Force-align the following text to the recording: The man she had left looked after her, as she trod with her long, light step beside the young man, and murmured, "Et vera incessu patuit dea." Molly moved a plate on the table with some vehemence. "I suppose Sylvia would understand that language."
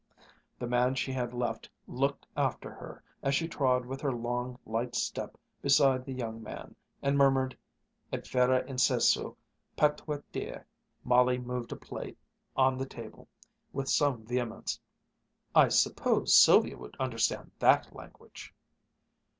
The 0.57 0.65
man 0.65 0.95
she 0.95 1.11
had 1.11 1.31
left 1.31 1.69
looked 1.85 2.25
after 2.35 2.71
her, 2.71 3.03
as 3.21 3.35
she 3.35 3.47
trod 3.47 3.85
with 3.85 4.01
her 4.01 4.11
long, 4.11 4.57
light 4.65 4.95
step 4.95 5.37
beside 5.61 6.05
the 6.05 6.11
young 6.11 6.41
man, 6.41 6.75
and 7.03 7.15
murmured, 7.19 7.55
"Et 8.11 8.27
vera 8.27 8.63
incessu 8.63 9.35
patuit 9.77 10.23
dea." 10.31 10.55
Molly 11.03 11.37
moved 11.37 11.71
a 11.71 11.75
plate 11.75 12.17
on 12.57 12.79
the 12.79 12.87
table 12.87 13.27
with 13.73 13.87
some 13.87 14.25
vehemence. 14.25 14.79
"I 15.53 15.67
suppose 15.67 16.33
Sylvia 16.35 16.77
would 16.77 16.97
understand 16.99 17.51
that 17.59 17.93
language." 17.95 18.55